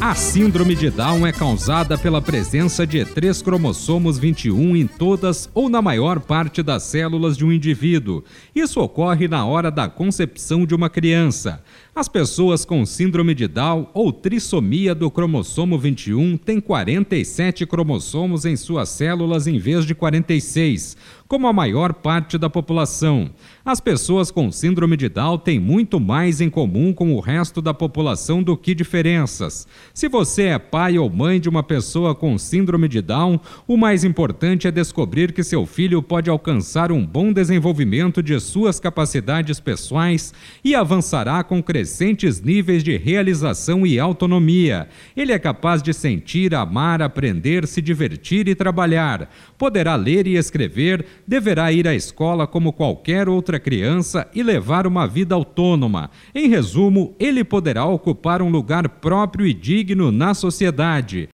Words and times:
A 0.00 0.14
síndrome 0.14 0.76
de 0.76 0.90
Down 0.90 1.26
é 1.26 1.32
causada 1.32 1.98
pela 1.98 2.22
presença 2.22 2.86
de 2.86 3.04
três 3.04 3.42
cromossomos 3.42 4.16
21 4.16 4.76
em 4.76 4.86
todas 4.86 5.50
ou 5.52 5.68
na 5.68 5.82
maior 5.82 6.20
parte 6.20 6.62
das 6.62 6.84
células 6.84 7.36
de 7.36 7.44
um 7.44 7.50
indivíduo. 7.50 8.22
Isso 8.54 8.80
ocorre 8.80 9.26
na 9.26 9.44
hora 9.44 9.72
da 9.72 9.88
concepção 9.88 10.64
de 10.64 10.72
uma 10.72 10.88
criança. 10.88 11.64
As 11.98 12.06
pessoas 12.06 12.64
com 12.64 12.86
síndrome 12.86 13.34
de 13.34 13.48
Down 13.48 13.88
ou 13.92 14.12
trissomia 14.12 14.94
do 14.94 15.10
cromossomo 15.10 15.76
21 15.76 16.36
têm 16.36 16.60
47 16.60 17.66
cromossomos 17.66 18.44
em 18.44 18.54
suas 18.54 18.88
células 18.90 19.48
em 19.48 19.58
vez 19.58 19.84
de 19.84 19.96
46, 19.96 20.96
como 21.26 21.48
a 21.48 21.52
maior 21.52 21.92
parte 21.92 22.38
da 22.38 22.48
população. 22.48 23.32
As 23.64 23.80
pessoas 23.80 24.30
com 24.30 24.52
síndrome 24.52 24.96
de 24.96 25.08
Down 25.08 25.38
têm 25.38 25.58
muito 25.58 25.98
mais 25.98 26.40
em 26.40 26.48
comum 26.48 26.92
com 26.92 27.16
o 27.16 27.18
resto 27.18 27.60
da 27.60 27.74
população 27.74 28.44
do 28.44 28.56
que 28.56 28.76
diferenças. 28.76 29.66
Se 29.92 30.08
você 30.08 30.44
é 30.44 30.58
pai 30.60 30.98
ou 30.98 31.10
mãe 31.10 31.40
de 31.40 31.48
uma 31.48 31.64
pessoa 31.64 32.14
com 32.14 32.38
síndrome 32.38 32.86
de 32.86 33.02
Down, 33.02 33.40
o 33.66 33.76
mais 33.76 34.04
importante 34.04 34.68
é 34.68 34.70
descobrir 34.70 35.32
que 35.32 35.42
seu 35.42 35.66
filho 35.66 36.00
pode 36.00 36.30
alcançar 36.30 36.92
um 36.92 37.04
bom 37.04 37.32
desenvolvimento 37.32 38.22
de 38.22 38.38
suas 38.38 38.78
capacidades 38.78 39.58
pessoais 39.58 40.32
e 40.62 40.76
avançará 40.76 41.42
com 41.42 41.60
crescimento 41.60 41.87
crescentes 41.88 42.42
níveis 42.42 42.84
de 42.84 42.98
realização 42.98 43.86
e 43.86 43.98
autonomia. 43.98 44.88
Ele 45.16 45.32
é 45.32 45.38
capaz 45.38 45.82
de 45.82 45.94
sentir, 45.94 46.54
amar, 46.54 47.00
aprender, 47.00 47.66
se 47.66 47.80
divertir 47.80 48.46
e 48.46 48.54
trabalhar. 48.54 49.30
Poderá 49.56 49.96
ler 49.96 50.26
e 50.26 50.36
escrever, 50.36 51.06
deverá 51.26 51.72
ir 51.72 51.88
à 51.88 51.94
escola 51.94 52.46
como 52.46 52.74
qualquer 52.74 53.26
outra 53.26 53.58
criança 53.58 54.28
e 54.34 54.42
levar 54.42 54.86
uma 54.86 55.06
vida 55.06 55.34
autônoma. 55.34 56.10
Em 56.34 56.46
resumo, 56.46 57.16
ele 57.18 57.42
poderá 57.42 57.86
ocupar 57.86 58.42
um 58.42 58.50
lugar 58.50 58.86
próprio 58.86 59.46
e 59.46 59.54
digno 59.54 60.12
na 60.12 60.34
sociedade. 60.34 61.30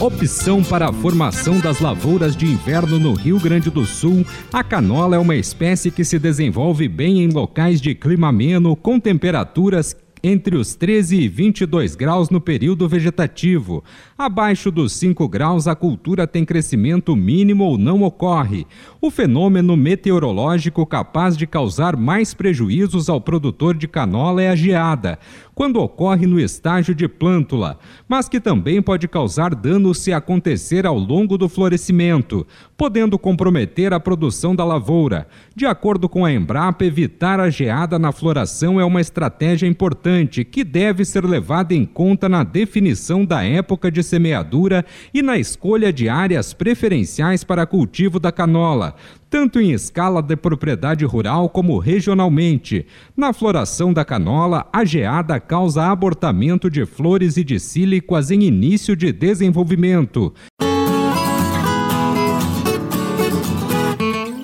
Opção 0.00 0.62
para 0.62 0.88
a 0.88 0.92
formação 0.94 1.60
das 1.60 1.78
lavouras 1.78 2.34
de 2.34 2.46
inverno 2.46 2.98
no 2.98 3.12
Rio 3.12 3.38
Grande 3.38 3.70
do 3.70 3.84
Sul, 3.84 4.24
a 4.50 4.64
canola 4.64 5.16
é 5.16 5.18
uma 5.18 5.36
espécie 5.36 5.90
que 5.90 6.06
se 6.06 6.18
desenvolve 6.18 6.88
bem 6.88 7.22
em 7.22 7.28
locais 7.28 7.82
de 7.82 7.94
clima 7.94 8.28
ameno, 8.28 8.74
com 8.74 8.98
temperaturas 8.98 9.94
entre 10.22 10.56
os 10.56 10.74
13 10.74 11.16
e 11.16 11.28
22 11.28 11.94
graus 11.94 12.30
no 12.30 12.40
período 12.40 12.88
vegetativo. 12.88 13.82
Abaixo 14.16 14.70
dos 14.70 14.92
5 14.94 15.28
graus, 15.28 15.66
a 15.66 15.74
cultura 15.74 16.26
tem 16.26 16.44
crescimento 16.44 17.14
mínimo 17.16 17.64
ou 17.64 17.78
não 17.78 18.02
ocorre. 18.02 18.66
O 19.00 19.10
fenômeno 19.10 19.76
meteorológico 19.76 20.84
capaz 20.86 21.36
de 21.36 21.46
causar 21.46 21.96
mais 21.96 22.34
prejuízos 22.34 23.08
ao 23.08 23.20
produtor 23.20 23.74
de 23.74 23.88
canola 23.88 24.42
é 24.42 24.50
a 24.50 24.56
geada 24.56 25.18
quando 25.60 25.76
ocorre 25.76 26.26
no 26.26 26.40
estágio 26.40 26.94
de 26.94 27.06
plântula, 27.06 27.78
mas 28.08 28.30
que 28.30 28.40
também 28.40 28.80
pode 28.80 29.06
causar 29.06 29.54
dano 29.54 29.94
se 29.94 30.10
acontecer 30.10 30.86
ao 30.86 30.96
longo 30.96 31.36
do 31.36 31.50
florescimento, 31.50 32.46
podendo 32.78 33.18
comprometer 33.18 33.92
a 33.92 34.00
produção 34.00 34.56
da 34.56 34.64
lavoura. 34.64 35.28
De 35.54 35.66
acordo 35.66 36.08
com 36.08 36.24
a 36.24 36.32
Embrapa, 36.32 36.82
evitar 36.82 37.38
a 37.38 37.50
geada 37.50 37.98
na 37.98 38.10
floração 38.10 38.80
é 38.80 38.84
uma 38.86 39.02
estratégia 39.02 39.66
importante 39.66 40.46
que 40.46 40.64
deve 40.64 41.04
ser 41.04 41.26
levada 41.26 41.74
em 41.74 41.84
conta 41.84 42.26
na 42.26 42.42
definição 42.42 43.22
da 43.22 43.44
época 43.44 43.90
de 43.90 44.02
semeadura 44.02 44.82
e 45.12 45.20
na 45.20 45.36
escolha 45.36 45.92
de 45.92 46.08
áreas 46.08 46.54
preferenciais 46.54 47.44
para 47.44 47.66
cultivo 47.66 48.18
da 48.18 48.32
canola, 48.32 48.94
tanto 49.30 49.60
em 49.60 49.70
escala 49.70 50.20
de 50.20 50.36
propriedade 50.36 51.04
rural 51.04 51.48
como 51.48 51.78
regionalmente. 51.78 52.84
Na 53.16 53.32
floração 53.32 53.92
da 53.92 54.04
canola, 54.04 54.68
a 54.72 54.84
geada 54.84 55.38
causa 55.38 55.84
abortamento 55.84 56.68
de 56.68 56.84
flores 56.84 57.36
e 57.36 57.44
de 57.44 57.60
sílicas 57.60 58.32
em 58.32 58.42
início 58.42 58.96
de 58.96 59.12
desenvolvimento. 59.12 60.34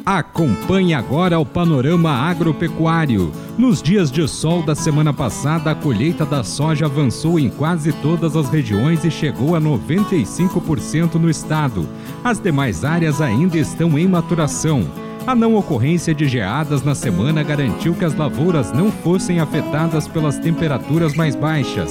Acompanhe 0.06 0.94
agora 0.94 1.36
o 1.36 1.44
panorama 1.44 2.12
agropecuário. 2.12 3.32
Nos 3.58 3.82
dias 3.82 4.08
de 4.08 4.28
sol 4.28 4.62
da 4.62 4.72
semana 4.72 5.12
passada, 5.12 5.72
a 5.72 5.74
colheita 5.74 6.24
da 6.24 6.44
soja 6.44 6.86
avançou 6.86 7.40
em 7.40 7.50
quase 7.50 7.92
todas 7.92 8.36
as 8.36 8.48
regiões 8.48 9.04
e 9.04 9.10
chegou 9.10 9.56
a 9.56 9.60
95% 9.60 11.14
no 11.14 11.28
estado. 11.28 11.88
As 12.22 12.38
demais 12.38 12.84
áreas 12.84 13.20
ainda 13.20 13.58
estão 13.58 13.98
em 13.98 14.06
maturação. 14.06 14.88
A 15.26 15.34
não 15.34 15.56
ocorrência 15.56 16.14
de 16.14 16.28
geadas 16.28 16.84
na 16.84 16.94
semana 16.94 17.42
garantiu 17.42 17.94
que 17.94 18.04
as 18.04 18.14
lavouras 18.14 18.70
não 18.70 18.92
fossem 18.92 19.40
afetadas 19.40 20.06
pelas 20.06 20.38
temperaturas 20.38 21.14
mais 21.14 21.34
baixas. 21.34 21.90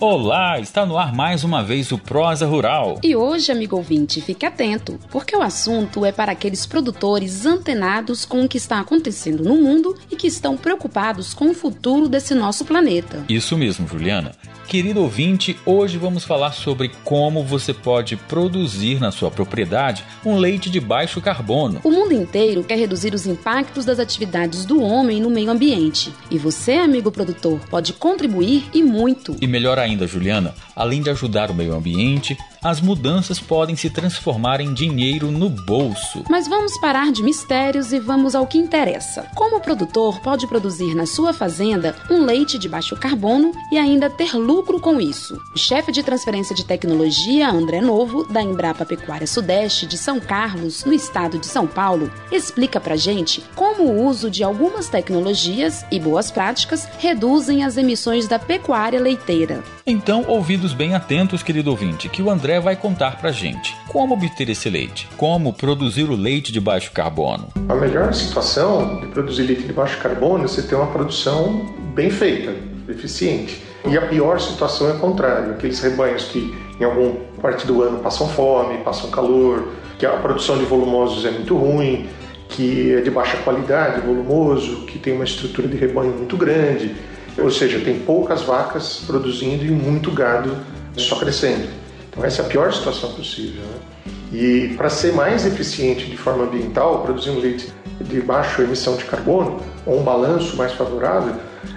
Olá, 0.00 0.58
está 0.58 0.86
no 0.86 0.96
ar 0.96 1.12
mais 1.14 1.44
uma 1.44 1.62
vez 1.62 1.92
o 1.92 1.98
Prosa 1.98 2.46
Rural. 2.46 2.98
E 3.02 3.14
hoje, 3.14 3.52
amigo 3.52 3.76
ouvinte, 3.76 4.22
fique 4.22 4.46
atento, 4.46 4.98
porque 5.10 5.36
o 5.36 5.42
assunto 5.42 6.06
é 6.06 6.10
para 6.10 6.32
aqueles 6.32 6.64
produtores 6.64 7.44
antenados 7.44 8.24
com 8.24 8.42
o 8.42 8.48
que 8.48 8.56
está 8.56 8.80
acontecendo 8.80 9.44
no 9.44 9.56
mundo 9.56 9.94
e 10.10 10.16
que 10.16 10.26
estão 10.26 10.56
preocupados 10.56 11.34
com 11.34 11.50
o 11.50 11.54
futuro 11.54 12.08
desse 12.08 12.34
nosso 12.34 12.64
planeta. 12.64 13.26
Isso 13.28 13.58
mesmo, 13.58 13.86
Juliana. 13.86 14.32
Querido 14.70 15.02
ouvinte, 15.02 15.58
hoje 15.66 15.98
vamos 15.98 16.22
falar 16.22 16.52
sobre 16.52 16.92
como 17.02 17.42
você 17.42 17.74
pode 17.74 18.14
produzir 18.14 19.00
na 19.00 19.10
sua 19.10 19.28
propriedade 19.28 20.04
um 20.24 20.36
leite 20.36 20.70
de 20.70 20.78
baixo 20.78 21.20
carbono. 21.20 21.80
O 21.82 21.90
mundo 21.90 22.14
inteiro 22.14 22.62
quer 22.62 22.78
reduzir 22.78 23.12
os 23.12 23.26
impactos 23.26 23.84
das 23.84 23.98
atividades 23.98 24.64
do 24.64 24.80
homem 24.80 25.20
no 25.20 25.28
meio 25.28 25.50
ambiente. 25.50 26.12
E 26.30 26.38
você, 26.38 26.74
amigo 26.74 27.10
produtor, 27.10 27.58
pode 27.68 27.92
contribuir 27.94 28.64
e 28.72 28.80
muito. 28.80 29.36
E 29.40 29.46
melhor 29.48 29.76
ainda, 29.76 29.89
Juliana, 30.06 30.54
além 30.74 31.02
de 31.02 31.10
ajudar 31.10 31.50
o 31.50 31.54
meio 31.54 31.74
ambiente, 31.74 32.36
as 32.62 32.80
mudanças 32.80 33.40
podem 33.40 33.74
se 33.74 33.88
transformar 33.88 34.60
em 34.60 34.74
dinheiro 34.74 35.30
no 35.30 35.48
bolso. 35.48 36.24
Mas 36.28 36.46
vamos 36.46 36.78
parar 36.78 37.10
de 37.10 37.22
mistérios 37.22 37.92
e 37.92 37.98
vamos 37.98 38.34
ao 38.34 38.46
que 38.46 38.58
interessa. 38.58 39.26
Como 39.34 39.56
o 39.56 39.60
produtor 39.60 40.20
pode 40.20 40.46
produzir 40.46 40.94
na 40.94 41.06
sua 41.06 41.32
fazenda 41.32 41.96
um 42.10 42.24
leite 42.24 42.58
de 42.58 42.68
baixo 42.68 42.96
carbono 42.96 43.52
e 43.72 43.78
ainda 43.78 44.10
ter 44.10 44.34
lucro 44.34 44.78
com 44.78 45.00
isso. 45.00 45.40
O 45.54 45.58
chefe 45.58 45.90
de 45.90 46.02
transferência 46.02 46.54
de 46.54 46.64
tecnologia, 46.64 47.48
André 47.50 47.80
Novo, 47.80 48.24
da 48.24 48.42
Embrapa 48.42 48.84
Pecuária 48.84 49.26
Sudeste 49.26 49.86
de 49.86 49.96
São 49.96 50.20
Carlos, 50.20 50.84
no 50.84 50.92
estado 50.92 51.38
de 51.38 51.46
São 51.46 51.66
Paulo, 51.66 52.12
explica 52.30 52.78
pra 52.78 52.96
gente 52.96 53.42
como 53.54 53.84
o 53.84 54.06
uso 54.06 54.30
de 54.30 54.44
algumas 54.44 54.88
tecnologias 54.88 55.84
e 55.90 55.98
boas 55.98 56.30
práticas 56.30 56.86
reduzem 56.98 57.64
as 57.64 57.76
emissões 57.76 58.28
da 58.28 58.38
pecuária 58.38 59.00
leiteira. 59.00 59.62
Então, 59.86 60.24
ouvidos 60.28 60.72
bem 60.72 60.94
atentos, 60.94 61.42
querido 61.42 61.70
ouvinte, 61.70 62.08
que 62.08 62.22
o 62.22 62.30
André 62.30 62.49
vai 62.58 62.74
contar 62.74 63.18
pra 63.18 63.30
gente 63.30 63.76
como 63.88 64.14
obter 64.14 64.48
esse 64.48 64.70
leite, 64.70 65.06
como 65.16 65.52
produzir 65.52 66.04
o 66.04 66.16
leite 66.16 66.50
de 66.50 66.60
baixo 66.60 66.90
carbono. 66.92 67.48
A 67.68 67.74
melhor 67.74 68.14
situação 68.14 69.00
de 69.00 69.06
produzir 69.08 69.42
leite 69.42 69.64
de 69.64 69.72
baixo 69.72 69.98
carbono 69.98 70.44
é 70.44 70.48
você 70.48 70.62
ter 70.62 70.74
uma 70.74 70.86
produção 70.86 71.66
bem 71.94 72.10
feita, 72.10 72.54
eficiente. 72.88 73.62
E 73.86 73.96
a 73.96 74.02
pior 74.02 74.40
situação 74.40 74.88
é 74.88 74.92
o 74.92 74.98
contrário, 74.98 75.52
aqueles 75.52 75.80
rebanhos 75.80 76.24
que 76.24 76.54
em 76.80 76.84
alguma 76.84 77.14
parte 77.40 77.66
do 77.66 77.82
ano 77.82 77.98
passam 77.98 78.28
fome, 78.28 78.78
passam 78.78 79.10
calor, 79.10 79.68
que 79.98 80.06
a 80.06 80.12
produção 80.12 80.56
de 80.56 80.64
volumosos 80.64 81.24
é 81.24 81.30
muito 81.30 81.56
ruim, 81.56 82.08
que 82.48 82.94
é 82.94 83.00
de 83.00 83.10
baixa 83.10 83.36
qualidade, 83.38 84.00
volumoso, 84.00 84.84
que 84.86 84.98
tem 84.98 85.14
uma 85.14 85.24
estrutura 85.24 85.68
de 85.68 85.76
rebanho 85.76 86.12
muito 86.12 86.36
grande, 86.36 86.94
ou 87.38 87.50
seja, 87.50 87.80
tem 87.80 87.98
poucas 88.00 88.42
vacas 88.42 89.02
produzindo 89.06 89.64
e 89.64 89.70
muito 89.70 90.10
gado 90.10 90.56
só 90.96 91.16
crescendo. 91.16 91.68
Então 92.10 92.24
essa 92.24 92.42
é 92.42 92.44
a 92.44 92.48
pior 92.48 92.72
situação 92.72 93.12
possível. 93.12 93.62
Né? 93.62 94.12
E 94.32 94.74
para 94.76 94.88
ser 94.88 95.12
mais 95.12 95.46
eficiente 95.46 96.06
de 96.06 96.16
forma 96.16 96.44
ambiental, 96.44 97.02
produzir 97.02 97.30
um 97.30 97.38
leite 97.38 97.72
de 98.00 98.20
baixa 98.20 98.62
emissão 98.62 98.96
de 98.96 99.04
carbono, 99.04 99.60
ou 99.86 100.00
um 100.00 100.02
balanço 100.02 100.56
mais 100.56 100.72
favorável, 100.72 101.34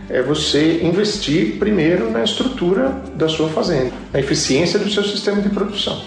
é 0.09 0.21
você 0.21 0.81
investir 0.83 1.57
primeiro 1.57 2.09
na 2.12 2.24
estrutura 2.24 2.89
da 3.15 3.27
sua 3.27 3.50
fazenda, 3.50 3.91
na 4.12 4.19
eficiência 4.19 4.80
do 4.80 4.89
seu 4.89 5.03
sistema 5.03 5.41
de 5.41 5.50
produção. 5.50 6.01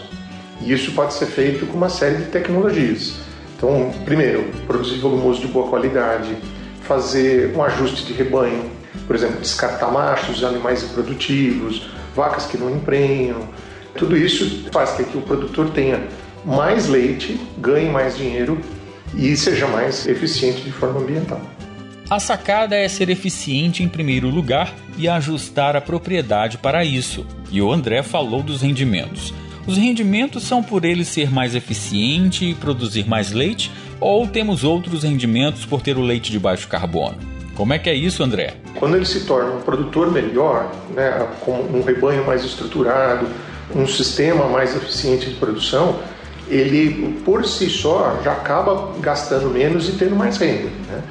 E 0.61 0.72
isso 0.72 0.93
pode 0.93 1.14
ser 1.14 1.26
feito 1.26 1.67
com 1.67 1.76
uma 1.76 1.88
série 1.88 2.17
de 2.17 2.25
tecnologias. 2.25 3.14
Então, 3.56 3.93
primeiro, 4.05 4.44
produzir 4.67 4.99
volumoso 4.99 5.40
de 5.40 5.49
boa 5.49 5.69
qualidade, 5.69 6.37
fazer 6.82 7.55
um 7.56 7.62
ajuste 7.62 8.05
de 8.05 8.12
rebanho, 8.12 8.70
por 9.06 9.17
exemplo, 9.17 9.40
descartar 9.40 9.90
machos, 9.90 10.44
animais 10.44 10.82
improdutivos, 10.82 11.88
vacas 12.14 12.46
que 12.46 12.56
não 12.56 12.70
emprenham. 12.70 13.49
Tudo 13.96 14.16
isso 14.16 14.69
faz 14.72 14.90
com 14.90 15.04
que 15.04 15.16
o 15.19 15.22
produtor 15.22 15.70
tenha 15.70 16.06
mais 16.44 16.87
leite, 16.87 17.40
ganhe 17.58 17.90
mais 17.90 18.16
dinheiro 18.16 18.60
e 19.14 19.37
seja 19.37 19.66
mais 19.66 20.06
eficiente 20.06 20.62
de 20.62 20.70
forma 20.70 21.00
ambiental. 21.00 21.40
A 22.08 22.20
sacada 22.20 22.76
é 22.76 22.87
ser 22.88 23.10
eficiente 23.10 23.82
em 23.82 23.88
primeiro 23.88 24.28
lugar 24.28 24.72
e 24.96 25.08
ajustar 25.08 25.75
a 25.75 25.81
propriedade 25.81 26.56
para 26.56 26.84
isso. 26.84 27.26
E 27.50 27.60
o 27.60 27.72
André 27.72 28.02
falou 28.02 28.43
dos 28.43 28.62
rendimentos. 28.62 29.34
Os 29.66 29.76
rendimentos 29.76 30.44
são 30.44 30.62
por 30.62 30.84
ele 30.84 31.04
ser 31.04 31.32
mais 31.32 31.56
eficiente 31.56 32.44
e 32.44 32.54
produzir 32.54 33.08
mais 33.08 33.32
leite, 33.32 33.72
ou 33.98 34.28
temos 34.28 34.62
outros 34.62 35.02
rendimentos 35.02 35.66
por 35.66 35.82
ter 35.82 35.96
o 35.96 36.02
leite 36.02 36.31
de 36.31 36.38
baixo 36.38 36.69
carbono? 36.69 37.19
Como 37.56 37.72
é 37.72 37.78
que 37.78 37.90
é 37.90 37.94
isso, 37.94 38.22
André? 38.22 38.54
Quando 38.78 38.94
ele 38.96 39.06
se 39.06 39.25
torna 39.25 39.50
um 39.50 39.62
produtor 39.62 40.12
melhor, 40.12 40.70
né, 40.94 41.26
com 41.40 41.52
um 41.52 41.82
rebanho 41.82 42.25
mais 42.25 42.44
estruturado, 42.44 43.26
um 43.75 43.87
sistema 43.87 44.47
mais 44.47 44.77
eficiente 44.77 45.31
de 45.31 45.37
produção, 45.37 45.99
ele 46.49 47.21
por 47.25 47.45
si 47.45 47.69
só 47.69 48.21
já 48.23 48.33
acaba 48.33 48.93
gastando 49.01 49.49
menos 49.51 49.89
e 49.89 49.93
tendo 49.93 50.15
mais 50.15 50.37
renda. 50.37 50.69
Né? 50.89 51.03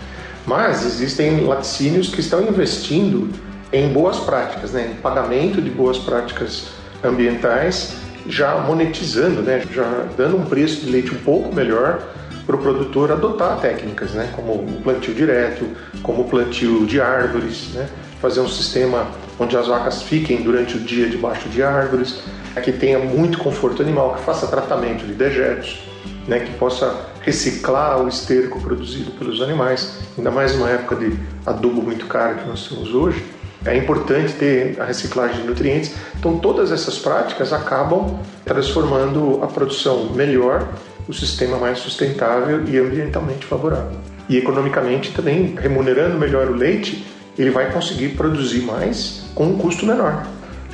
Mas 0.46 0.86
existem 0.86 1.46
laticínios 1.46 2.10
que 2.10 2.20
estão 2.20 2.42
investindo 2.42 3.30
em 3.74 3.90
boas 3.90 4.20
práticas, 4.20 4.72
né, 4.72 4.94
em 4.94 5.02
pagamento 5.02 5.62
de 5.62 5.70
boas 5.70 5.98
práticas 5.98 6.68
ambientais, 7.04 7.96
já 8.28 8.58
monetizando, 8.60 9.42
né, 9.42 9.64
já 9.72 10.06
dando 10.16 10.38
um 10.38 10.46
preço 10.46 10.82
de 10.86 10.92
leite 10.92 11.12
um 11.12 11.20
pouco 11.20 11.54
melhor 11.54 12.02
para 12.46 12.56
o 12.56 12.60
produtor 12.60 13.12
adotar 13.12 13.60
técnicas, 13.60 14.12
né, 14.12 14.30
como 14.36 14.54
o 14.54 14.82
plantio 14.84 15.14
direto, 15.14 15.66
como 16.04 16.22
o 16.22 16.26
plantio 16.26 16.86
de 16.86 17.02
árvores, 17.02 17.70
né, 17.74 17.88
fazer 18.22 18.40
um 18.40 18.48
sistema 18.48 19.08
onde 19.40 19.58
as 19.58 19.68
vacas 19.68 20.04
fiquem 20.04 20.42
durante 20.42 20.78
o 20.78 20.80
dia 20.80 21.10
debaixo 21.10 21.50
de 21.50 21.62
árvores, 21.62 22.20
que 22.62 22.72
tenha 22.72 23.00
muito 23.00 23.38
conforto 23.38 23.82
animal, 23.82 24.16
que 24.16 24.22
faça 24.22 24.48
tratamento 24.48 25.06
de 25.06 25.14
dejetos, 25.14 25.80
né, 26.28 26.40
que 26.40 26.52
possa 26.54 27.08
reciclar 27.22 28.02
o 28.02 28.08
esterco 28.08 28.60
produzido 28.62 29.12
pelos 29.12 29.42
animais, 29.42 30.00
ainda 30.18 30.32
mais 30.32 30.56
numa 30.56 30.70
época 30.70 30.96
de 30.96 31.18
adubo 31.46 31.82
muito 31.82 32.06
caro 32.06 32.38
que 32.38 32.48
nós 32.48 32.68
temos 32.68 32.94
hoje. 32.94 33.24
É 33.66 33.76
importante 33.76 34.34
ter 34.34 34.80
a 34.80 34.86
reciclagem 34.86 35.42
de 35.42 35.48
nutrientes. 35.48 35.92
Então, 36.20 36.38
todas 36.38 36.72
essas 36.72 37.00
práticas 37.00 37.52
acabam 37.52 38.20
transformando 38.46 39.40
a 39.44 39.48
produção 39.48 40.12
melhor, 40.14 40.68
o 41.08 41.14
sistema 41.14 41.58
mais 41.58 41.80
sustentável 41.80 42.64
e 42.68 42.78
ambientalmente 42.78 43.46
favorável. 43.46 43.98
E 44.30 44.38
economicamente 44.38 45.12
também, 45.12 45.56
remunerando 45.60 46.18
melhor 46.18 46.48
o 46.48 46.54
leite, 46.54 47.06
ele 47.38 47.50
vai 47.50 47.72
conseguir 47.72 48.10
produzir 48.10 48.62
mais 48.62 49.24
com 49.34 49.46
um 49.46 49.58
custo 49.58 49.86
menor. 49.86 50.28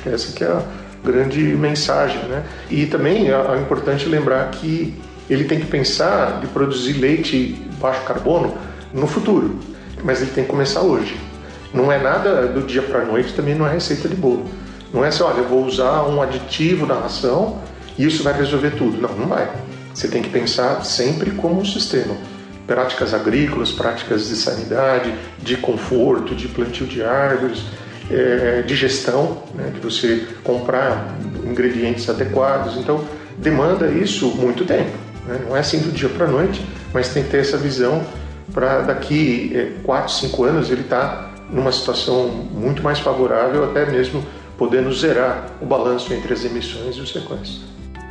Essa 0.04 0.32
que 0.32 0.44
é 0.44 0.48
a 0.48 0.62
grande 1.04 1.40
mensagem, 1.40 2.22
né? 2.24 2.44
E 2.70 2.86
também 2.86 3.28
é, 3.28 3.32
é 3.32 3.58
importante 3.60 4.06
lembrar 4.08 4.50
que 4.50 4.94
ele 5.28 5.44
tem 5.44 5.60
que 5.60 5.66
pensar 5.66 6.40
de 6.40 6.46
produzir 6.48 6.94
leite 6.94 7.60
baixo 7.80 8.02
carbono 8.02 8.56
no 8.92 9.06
futuro, 9.06 9.58
mas 10.04 10.20
ele 10.20 10.30
tem 10.30 10.44
que 10.44 10.50
começar 10.50 10.82
hoje. 10.82 11.16
Não 11.72 11.90
é 11.90 11.98
nada 11.98 12.46
do 12.46 12.62
dia 12.62 12.82
para 12.82 13.00
a 13.00 13.04
noite, 13.04 13.32
também 13.32 13.54
não 13.54 13.66
é 13.66 13.72
receita 13.72 14.08
de 14.08 14.14
bolo. 14.14 14.44
Não 14.92 15.04
é 15.04 15.08
assim, 15.08 15.22
olha, 15.22 15.38
eu 15.38 15.48
vou 15.48 15.64
usar 15.64 16.02
um 16.02 16.20
aditivo 16.20 16.86
na 16.86 16.94
ração 16.94 17.60
e 17.96 18.04
isso 18.04 18.22
vai 18.22 18.34
resolver 18.34 18.72
tudo. 18.72 19.00
Não, 19.00 19.08
não 19.14 19.26
vai. 19.26 19.50
Você 19.94 20.06
tem 20.06 20.22
que 20.22 20.28
pensar 20.28 20.84
sempre 20.84 21.30
como 21.30 21.60
um 21.60 21.64
sistema. 21.64 22.14
Práticas 22.66 23.14
agrícolas, 23.14 23.72
práticas 23.72 24.28
de 24.28 24.36
sanidade, 24.36 25.14
de 25.38 25.56
conforto, 25.56 26.34
de 26.34 26.46
plantio 26.48 26.86
de 26.86 27.02
árvores, 27.02 27.62
é, 28.10 28.62
de 28.62 28.74
gestão, 28.74 29.42
né, 29.54 29.70
de 29.72 29.80
você 29.80 30.26
comprar 30.42 31.16
ingredientes 31.44 32.08
adequados. 32.08 32.76
Então, 32.76 33.04
demanda 33.38 33.88
isso 33.90 34.28
muito 34.36 34.64
tempo. 34.64 34.90
Né? 35.26 35.40
Não 35.46 35.56
é 35.56 35.60
assim 35.60 35.78
do 35.78 35.92
dia 35.92 36.08
para 36.08 36.26
a 36.26 36.28
noite, 36.28 36.64
mas 36.92 37.08
tem 37.08 37.22
que 37.22 37.30
ter 37.30 37.38
essa 37.38 37.56
visão 37.56 38.04
para 38.52 38.82
daqui 38.82 39.72
4, 39.82 40.04
é, 40.04 40.08
5 40.08 40.44
anos 40.44 40.70
ele 40.70 40.82
estar 40.82 41.06
tá 41.06 41.30
numa 41.50 41.72
situação 41.72 42.28
muito 42.28 42.82
mais 42.82 42.98
favorável, 42.98 43.64
até 43.64 43.86
mesmo 43.86 44.24
podendo 44.58 44.92
zerar 44.92 45.46
o 45.60 45.66
balanço 45.66 46.12
entre 46.12 46.32
as 46.32 46.44
emissões 46.44 46.96
e 46.96 47.00
os 47.00 47.12
sequestros. 47.12 47.62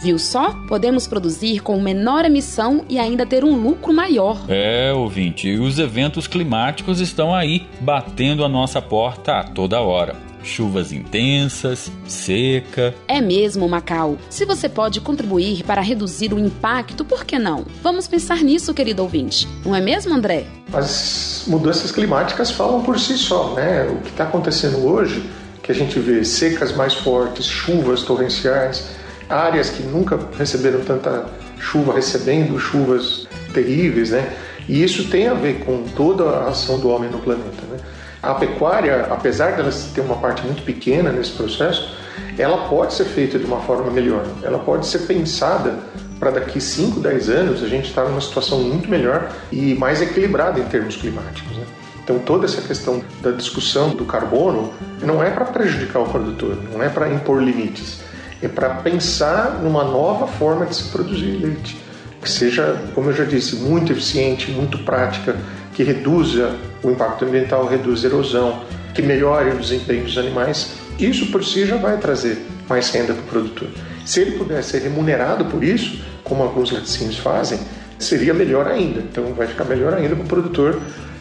Viu 0.01 0.17
só? 0.17 0.55
Podemos 0.67 1.05
produzir 1.05 1.59
com 1.59 1.79
menor 1.79 2.25
emissão 2.25 2.83
e 2.89 2.97
ainda 2.97 3.23
ter 3.23 3.43
um 3.43 3.55
lucro 3.55 3.93
maior. 3.93 4.45
É, 4.49 4.91
ouvinte, 4.91 5.59
os 5.59 5.77
eventos 5.77 6.25
climáticos 6.25 6.99
estão 6.99 7.35
aí, 7.35 7.67
batendo 7.79 8.43
a 8.43 8.49
nossa 8.49 8.81
porta 8.81 9.33
a 9.33 9.43
toda 9.43 9.79
hora 9.79 10.31
chuvas 10.43 10.91
intensas, 10.91 11.91
seca. 12.07 12.95
É 13.07 13.21
mesmo, 13.21 13.69
Macau. 13.69 14.17
Se 14.27 14.43
você 14.43 14.67
pode 14.67 14.99
contribuir 14.99 15.63
para 15.63 15.81
reduzir 15.81 16.33
o 16.33 16.39
impacto, 16.39 17.05
por 17.05 17.25
que 17.25 17.37
não? 17.37 17.63
Vamos 17.83 18.07
pensar 18.07 18.37
nisso, 18.37 18.73
querido 18.73 19.03
ouvinte. 19.03 19.47
Não 19.63 19.75
é 19.75 19.79
mesmo, 19.79 20.13
André? 20.13 20.47
As 20.73 21.43
mudanças 21.45 21.91
climáticas 21.91 22.49
falam 22.49 22.81
por 22.81 22.99
si 22.99 23.19
só, 23.19 23.53
né? 23.53 23.83
O 23.83 23.97
que 23.97 24.09
está 24.09 24.23
acontecendo 24.23 24.83
hoje, 24.83 25.23
que 25.61 25.71
a 25.71 25.75
gente 25.75 25.99
vê 25.99 26.25
secas 26.25 26.75
mais 26.75 26.95
fortes, 26.95 27.45
chuvas 27.45 28.01
torrenciais, 28.01 28.99
áreas 29.31 29.69
que 29.69 29.83
nunca 29.83 30.19
receberam 30.37 30.81
tanta 30.81 31.25
chuva 31.57 31.93
recebendo 31.93 32.59
chuvas 32.59 33.27
terríveis, 33.53 34.11
né? 34.11 34.33
E 34.67 34.83
isso 34.83 35.09
tem 35.09 35.27
a 35.27 35.33
ver 35.33 35.63
com 35.65 35.83
toda 35.95 36.23
a 36.23 36.49
ação 36.49 36.79
do 36.79 36.89
homem 36.89 37.09
no 37.09 37.19
planeta, 37.19 37.65
né? 37.69 37.77
A 38.21 38.35
pecuária, 38.35 39.07
apesar 39.09 39.55
dela 39.55 39.71
ter 39.95 40.01
uma 40.01 40.17
parte 40.17 40.43
muito 40.43 40.63
pequena 40.63 41.11
nesse 41.11 41.31
processo, 41.31 41.95
ela 42.37 42.69
pode 42.69 42.93
ser 42.93 43.05
feita 43.05 43.39
de 43.39 43.45
uma 43.45 43.59
forma 43.61 43.89
melhor, 43.89 44.25
ela 44.43 44.59
pode 44.59 44.85
ser 44.85 44.99
pensada 44.99 45.79
para 46.19 46.29
daqui 46.29 46.61
5, 46.61 46.99
10 46.99 47.29
anos 47.29 47.63
a 47.63 47.67
gente 47.67 47.89
estar 47.89 48.03
numa 48.03 48.21
situação 48.21 48.59
muito 48.59 48.87
melhor 48.87 49.31
e 49.51 49.73
mais 49.73 50.01
equilibrada 50.03 50.59
em 50.59 50.63
termos 50.65 50.95
climáticos. 50.95 51.57
Né? 51.57 51.63
Então 52.03 52.19
toda 52.19 52.45
essa 52.45 52.61
questão 52.61 53.01
da 53.21 53.31
discussão 53.31 53.89
do 53.89 54.05
carbono 54.05 54.71
não 55.01 55.23
é 55.23 55.31
para 55.31 55.45
prejudicar 55.45 55.99
o 56.03 56.05
produtor, 56.05 56.57
não 56.71 56.83
é 56.83 56.89
para 56.89 57.09
impor 57.09 57.41
limites, 57.41 58.01
é 58.41 58.47
para 58.47 58.69
pensar 58.75 59.59
numa 59.61 59.83
nova 59.83 60.27
forma 60.27 60.65
de 60.65 60.75
se 60.75 60.89
produzir 60.89 61.37
leite, 61.41 61.77
que 62.21 62.29
seja, 62.29 62.81
como 62.93 63.09
eu 63.09 63.13
já 63.15 63.23
disse, 63.23 63.55
muito 63.57 63.91
eficiente, 63.91 64.51
muito 64.51 64.79
prática, 64.79 65.35
que 65.73 65.83
reduza 65.83 66.55
o 66.83 66.91
impacto 66.91 67.25
ambiental, 67.25 67.67
reduza 67.67 68.07
a 68.07 68.09
erosão, 68.09 68.61
que 68.93 69.01
melhore 69.01 69.51
o 69.51 69.59
desempenho 69.59 70.03
dos 70.03 70.17
animais. 70.17 70.73
Isso 70.99 71.31
por 71.31 71.43
si 71.43 71.65
já 71.65 71.77
vai 71.77 71.97
trazer 71.97 72.45
mais 72.67 72.89
renda 72.89 73.13
para 73.13 73.23
o 73.23 73.27
produtor. 73.27 73.69
Se 74.05 74.21
ele 74.21 74.31
puder 74.37 74.63
ser 74.63 74.81
remunerado 74.81 75.45
por 75.45 75.63
isso, 75.63 75.99
como 76.23 76.43
alguns 76.43 76.71
laticínios 76.71 77.17
fazem, 77.17 77.59
seria 77.97 78.33
melhor 78.33 78.67
ainda. 78.67 78.99
Então 78.99 79.33
vai 79.33 79.47
ficar 79.47 79.65
melhor 79.65 79.93
ainda 79.93 80.15
para 80.15 80.23
o 80.23 80.27
produtor 80.27 80.79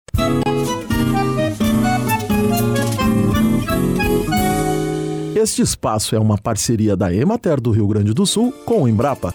Este 5.36 5.62
espaço 5.62 6.16
é 6.16 6.18
uma 6.18 6.36
parceria 6.36 6.96
da 6.96 7.14
Emater 7.14 7.60
do 7.60 7.70
Rio 7.70 7.86
Grande 7.86 8.12
do 8.12 8.26
Sul 8.26 8.52
com 8.66 8.82
o 8.82 8.88
Embrapa. 8.88 9.32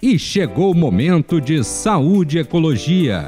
E 0.00 0.18
chegou 0.18 0.72
o 0.72 0.74
momento 0.74 1.42
de 1.42 1.62
saúde 1.62 2.38
e 2.38 2.40
ecologia. 2.40 3.26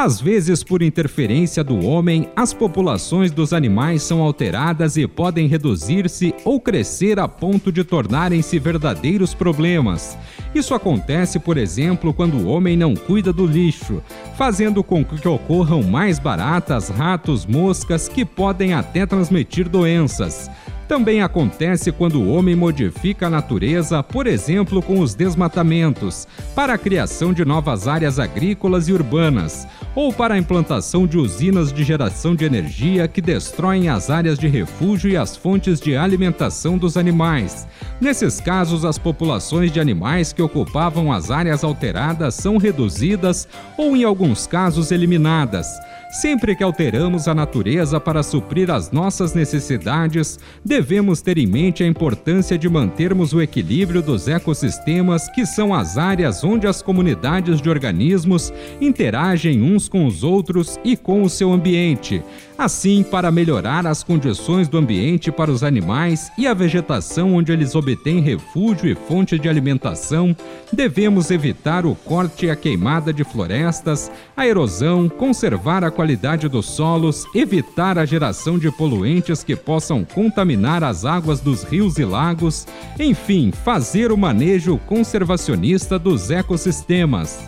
Às 0.00 0.20
vezes, 0.20 0.62
por 0.62 0.80
interferência 0.80 1.64
do 1.64 1.84
homem, 1.84 2.28
as 2.36 2.54
populações 2.54 3.32
dos 3.32 3.52
animais 3.52 4.00
são 4.00 4.22
alteradas 4.22 4.96
e 4.96 5.08
podem 5.08 5.48
reduzir-se 5.48 6.32
ou 6.44 6.60
crescer 6.60 7.18
a 7.18 7.26
ponto 7.26 7.72
de 7.72 7.82
tornarem-se 7.82 8.60
verdadeiros 8.60 9.34
problemas. 9.34 10.16
Isso 10.54 10.72
acontece, 10.72 11.40
por 11.40 11.56
exemplo, 11.56 12.14
quando 12.14 12.36
o 12.36 12.46
homem 12.46 12.76
não 12.76 12.94
cuida 12.94 13.32
do 13.32 13.44
lixo, 13.44 14.00
fazendo 14.36 14.84
com 14.84 15.04
que 15.04 15.26
ocorram 15.26 15.82
mais 15.82 16.20
baratas, 16.20 16.90
ratos, 16.90 17.44
moscas 17.44 18.06
que 18.06 18.24
podem 18.24 18.74
até 18.74 19.04
transmitir 19.04 19.68
doenças. 19.68 20.48
Também 20.88 21.20
acontece 21.20 21.92
quando 21.92 22.18
o 22.18 22.32
homem 22.32 22.56
modifica 22.56 23.26
a 23.26 23.30
natureza, 23.30 24.02
por 24.02 24.26
exemplo, 24.26 24.80
com 24.80 25.00
os 25.00 25.14
desmatamentos, 25.14 26.26
para 26.54 26.72
a 26.72 26.78
criação 26.78 27.30
de 27.30 27.44
novas 27.44 27.86
áreas 27.86 28.18
agrícolas 28.18 28.88
e 28.88 28.94
urbanas, 28.94 29.68
ou 29.94 30.12
para 30.12 30.34
a 30.34 30.38
implantação 30.38 31.06
de 31.06 31.18
usinas 31.18 31.72
de 31.72 31.82
geração 31.82 32.34
de 32.34 32.44
energia 32.44 33.08
que 33.08 33.20
destroem 33.20 33.88
as 33.88 34.10
áreas 34.10 34.38
de 34.38 34.46
refúgio 34.46 35.10
e 35.10 35.16
as 35.16 35.36
fontes 35.36 35.80
de 35.80 35.96
alimentação 35.96 36.78
dos 36.78 36.96
animais. 36.96 37.66
Nesses 38.00 38.40
casos, 38.40 38.84
as 38.84 38.98
populações 38.98 39.72
de 39.72 39.80
animais 39.80 40.32
que 40.32 40.42
ocupavam 40.42 41.12
as 41.12 41.30
áreas 41.30 41.64
alteradas 41.64 42.34
são 42.34 42.56
reduzidas 42.56 43.48
ou, 43.76 43.96
em 43.96 44.04
alguns 44.04 44.46
casos, 44.46 44.92
eliminadas. 44.92 45.66
Sempre 46.10 46.56
que 46.56 46.64
alteramos 46.64 47.28
a 47.28 47.34
natureza 47.34 48.00
para 48.00 48.22
suprir 48.22 48.70
as 48.70 48.90
nossas 48.90 49.34
necessidades, 49.34 50.38
devemos 50.64 51.20
ter 51.20 51.36
em 51.36 51.46
mente 51.46 51.84
a 51.84 51.86
importância 51.86 52.56
de 52.56 52.66
mantermos 52.66 53.34
o 53.34 53.42
equilíbrio 53.42 54.00
dos 54.00 54.26
ecossistemas, 54.26 55.28
que 55.28 55.44
são 55.44 55.74
as 55.74 55.98
áreas 55.98 56.42
onde 56.42 56.66
as 56.66 56.80
comunidades 56.80 57.60
de 57.60 57.68
organismos 57.68 58.50
interagem 58.80 59.62
uns 59.62 59.86
com 59.86 60.06
os 60.06 60.24
outros 60.24 60.80
e 60.82 60.96
com 60.96 61.22
o 61.22 61.28
seu 61.28 61.52
ambiente. 61.52 62.22
Assim, 62.58 63.04
para 63.04 63.30
melhorar 63.30 63.86
as 63.86 64.02
condições 64.02 64.66
do 64.66 64.78
ambiente 64.78 65.30
para 65.30 65.48
os 65.48 65.62
animais 65.62 66.28
e 66.36 66.44
a 66.44 66.52
vegetação 66.52 67.34
onde 67.34 67.52
eles 67.52 67.76
obtêm 67.76 68.20
refúgio 68.20 68.90
e 68.90 68.96
fonte 68.96 69.38
de 69.38 69.48
alimentação, 69.48 70.34
devemos 70.72 71.30
evitar 71.30 71.86
o 71.86 71.94
corte 71.94 72.46
e 72.46 72.50
a 72.50 72.56
queimada 72.56 73.12
de 73.12 73.22
florestas, 73.22 74.10
a 74.36 74.44
erosão, 74.44 75.08
conservar 75.08 75.84
a 75.84 75.90
qualidade 75.98 76.48
dos 76.48 76.66
solos, 76.66 77.26
evitar 77.34 77.98
a 77.98 78.04
geração 78.04 78.56
de 78.56 78.70
poluentes 78.70 79.42
que 79.42 79.56
possam 79.56 80.04
contaminar 80.04 80.84
as 80.84 81.04
águas 81.04 81.40
dos 81.40 81.64
rios 81.64 81.98
e 81.98 82.04
lagos, 82.04 82.68
enfim, 83.00 83.50
fazer 83.50 84.12
o 84.12 84.16
manejo 84.16 84.78
conservacionista 84.86 85.98
dos 85.98 86.30
ecossistemas. 86.30 87.40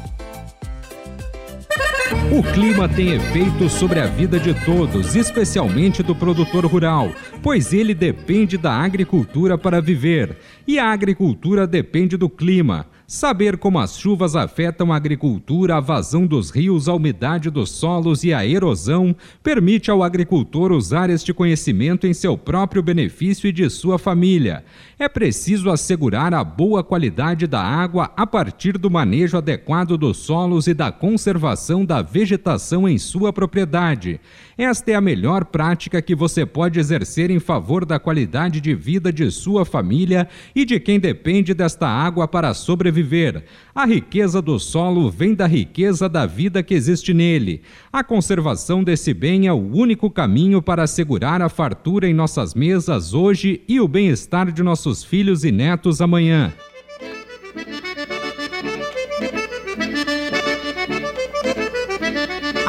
O 2.37 2.43
clima 2.53 2.89
tem 2.89 3.13
efeito 3.13 3.69
sobre 3.69 4.01
a 4.01 4.07
vida 4.07 4.41
de 4.41 4.53
todos, 4.65 5.15
especialmente 5.15 6.03
do 6.03 6.15
produtor 6.15 6.67
rural, 6.67 7.13
pois 7.41 7.73
ele 7.73 7.95
depende 7.95 8.59
da 8.59 8.73
agricultura 8.73 9.57
para 9.57 9.81
viver. 9.81 10.39
E 10.67 10.77
a 10.77 10.91
agricultura 10.91 11.69
depende 11.69 12.17
do 12.17 12.29
clima. 12.29 12.87
Saber 13.13 13.57
como 13.57 13.81
as 13.81 13.99
chuvas 13.99 14.37
afetam 14.37 14.93
a 14.93 14.97
agricultura, 14.97 15.75
a 15.75 15.81
vazão 15.81 16.29
dos 16.29 16.51
rios, 16.51 16.89
a 16.89 16.95
umidade 16.95 17.51
dos 17.51 17.69
solos 17.69 18.23
e 18.23 18.33
a 18.33 18.47
erosão 18.47 19.17
permite 19.43 19.91
ao 19.91 20.05
agricultor 20.05 20.71
usar 20.71 21.11
este 21.11 21.35
conhecimento 21.35 22.07
em 22.07 22.15
seu 22.15 22.39
próprio 22.39 22.85
benefício 22.85 23.49
e 23.49 23.53
de 23.53 23.69
sua 23.69 23.99
família. 23.99 24.65
É 24.97 25.09
preciso 25.09 25.71
assegurar 25.71 26.33
a 26.33 26.45
boa 26.45 26.85
qualidade 26.85 27.49
da 27.49 27.61
água 27.61 28.13
a 28.17 28.25
partir 28.25 28.79
do 28.79 28.89
manejo 28.89 29.37
adequado 29.37 29.99
dos 29.99 30.19
solos 30.19 30.69
e 30.69 30.73
da 30.73 30.93
conservação 30.93 31.85
da 31.85 32.03
vegetação 32.03 32.89
em 32.89 32.97
sua 32.97 33.33
propriedade. 33.33 34.21
Esta 34.63 34.91
é 34.91 34.95
a 34.95 35.01
melhor 35.01 35.47
prática 35.47 36.03
que 36.03 36.15
você 36.15 36.45
pode 36.45 36.79
exercer 36.79 37.31
em 37.31 37.41
favor 37.41 37.83
da 37.87 37.99
qualidade 37.99 38.61
de 38.61 38.75
vida 38.75 39.11
de 39.11 39.31
sua 39.31 39.65
família 39.65 40.29
e 40.55 40.67
de 40.67 40.79
quem 40.79 41.01
depende 41.01 41.55
desta 41.55 41.89
água 41.89 42.29
para 42.29 42.53
sobreviver. 42.53 43.43
A 43.75 43.87
riqueza 43.87 44.43
do 44.43 44.59
solo 44.59 45.11
vem 45.11 45.35
da 45.35 45.47
riqueza 45.47 46.11
da 46.11 46.27
vida 46.27 46.63
que 46.63 46.75
existe 46.75 47.15
nele. 47.15 47.63
A 47.91 48.05
conservação 48.05 48.85
desse 48.85 49.15
bem 49.15 49.47
é 49.47 49.53
o 49.55 49.57
único 49.57 50.11
caminho 50.11 50.61
para 50.61 50.83
assegurar 50.83 51.41
a 51.41 51.49
fartura 51.49 52.07
em 52.07 52.13
nossas 52.13 52.55
mesas 52.55 53.15
hoje 53.15 53.63
e 53.67 53.81
o 53.81 53.89
bem-estar 53.89 54.53
de 54.53 54.63
nossos 54.63 55.03
filhos 55.03 55.43
e 55.43 55.51
netos 55.51 56.03
amanhã. 56.03 56.53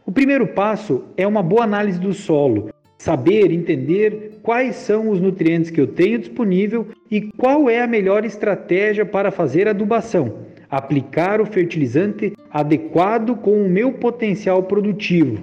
O 0.05 0.12
primeiro 0.12 0.46
passo 0.48 1.05
é 1.16 1.26
uma 1.26 1.42
boa 1.42 1.64
análise 1.64 2.00
do 2.00 2.12
solo, 2.12 2.70
saber, 2.98 3.53
entender 3.53 4.38
quais 4.42 4.76
são 4.76 5.11
os 5.11 5.20
nutrientes 5.20 5.70
que 5.70 5.81
eu 5.81 5.87
tenho 5.87 6.18
disponível 6.18 6.88
e 7.11 7.22
qual 7.37 7.70
é 7.70 7.81
a 7.81 7.87
melhor 7.87 8.24
estratégia 8.24 9.07
para 9.07 9.31
fazer 9.31 9.68
adubação 9.68 10.50
aplicar 10.70 11.40
o 11.40 11.46
fertilizante 11.46 12.33
adequado 12.50 13.35
com 13.37 13.61
o 13.62 13.68
meu 13.68 13.92
potencial 13.92 14.62
produtivo. 14.62 15.42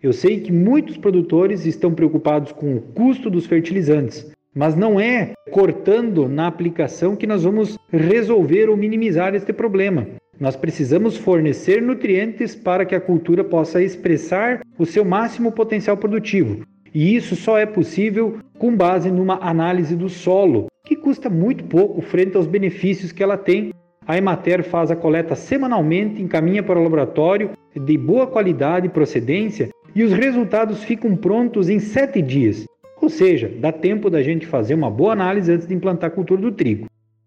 Eu 0.00 0.12
sei 0.12 0.40
que 0.40 0.52
muitos 0.52 0.96
produtores 0.96 1.66
estão 1.66 1.92
preocupados 1.92 2.52
com 2.52 2.76
o 2.76 2.80
custo 2.80 3.28
dos 3.28 3.46
fertilizantes, 3.46 4.30
mas 4.58 4.74
não 4.74 4.98
é 4.98 5.34
cortando 5.52 6.28
na 6.28 6.48
aplicação 6.48 7.14
que 7.14 7.28
nós 7.28 7.44
vamos 7.44 7.78
resolver 7.92 8.68
ou 8.68 8.76
minimizar 8.76 9.32
este 9.36 9.52
problema. 9.52 10.08
Nós 10.40 10.56
precisamos 10.56 11.16
fornecer 11.16 11.80
nutrientes 11.80 12.56
para 12.56 12.84
que 12.84 12.96
a 12.96 13.00
cultura 13.00 13.44
possa 13.44 13.80
expressar 13.80 14.62
o 14.76 14.84
seu 14.84 15.04
máximo 15.04 15.52
potencial 15.52 15.96
produtivo. 15.96 16.64
E 16.92 17.14
isso 17.14 17.36
só 17.36 17.56
é 17.56 17.66
possível 17.66 18.38
com 18.58 18.74
base 18.74 19.12
numa 19.12 19.38
análise 19.40 19.94
do 19.94 20.08
solo, 20.08 20.66
que 20.84 20.96
custa 20.96 21.30
muito 21.30 21.62
pouco 21.62 22.00
frente 22.00 22.36
aos 22.36 22.48
benefícios 22.48 23.12
que 23.12 23.22
ela 23.22 23.36
tem 23.36 23.70
a 24.08 24.18
Emater 24.18 24.64
faz 24.64 24.90
a 24.90 24.96
coleta 24.96 25.36
semanalmente, 25.36 26.20
encaminha 26.20 26.64
para 26.64 26.80
o 26.80 26.82
laboratório 26.82 27.50
de 27.76 27.96
boa 27.96 28.26
qualidade 28.26 28.86
e 28.86 28.90
procedência 28.90 29.68
e 29.94 30.02
os 30.02 30.12
resultados 30.12 30.82
ficam 30.82 31.14
prontos 31.14 31.68
em 31.68 31.78
sete 31.78 32.20
dias. 32.20 32.64
Ou 33.00 33.08
seja, 33.08 33.50
dá 33.60 33.70
tempo 33.70 34.10
da 34.10 34.22
gente 34.22 34.46
fazer 34.46 34.74
uma 34.74 34.90
boa 34.90 35.12
análise 35.12 35.52
antes 35.52 35.66
de 35.66 35.74
implantar 35.74 36.10
a 36.10 36.14
cultura 36.14 36.40
do 36.40 36.52
trigo. 36.52 36.86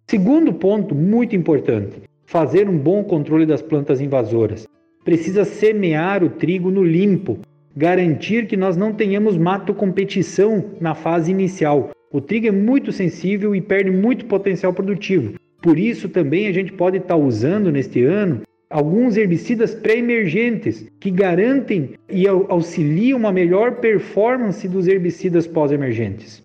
Segundo 0.10 0.52
ponto 0.54 0.94
muito 0.94 1.36
importante: 1.36 2.02
fazer 2.26 2.68
um 2.70 2.78
bom 2.78 3.04
controle 3.04 3.46
das 3.46 3.62
plantas 3.62 4.02
invasoras. 4.02 4.68
Precisa 5.04 5.46
semear 5.46 6.24
o 6.24 6.30
trigo 6.30 6.70
no 6.70 6.84
limpo, 6.84 7.40
garantir 7.76 8.46
que 8.46 8.58
nós 8.58 8.78
não 8.78 8.94
tenhamos 8.94 9.38
mato 9.38 9.74
competição 9.74 10.66
na 10.80 10.94
fase 10.94 11.32
inicial. 11.32 11.92
O 12.12 12.20
trigo 12.20 12.48
é 12.48 12.52
muito 12.52 12.92
sensível 12.92 13.56
e 13.56 13.62
perde 13.62 13.90
muito 13.90 14.26
potencial 14.26 14.74
produtivo. 14.74 15.34
Por 15.62 15.80
isso 15.80 16.10
também 16.10 16.48
a 16.48 16.52
gente 16.52 16.74
pode 16.74 16.98
estar 16.98 17.16
usando 17.16 17.72
neste 17.72 18.04
ano 18.04 18.42
alguns 18.72 19.18
herbicidas 19.18 19.76
pré-emergentes 19.76 20.88
que 21.00 21.12
garantem 21.12 21.92
e 22.10 22.28
auxiliam 22.28 23.18
uma 23.18 23.32
melhor 23.32 23.76
performance 23.76 24.68
dos 24.68 24.88
herbicidas 24.88 25.46
pós-emergentes. 25.46 26.42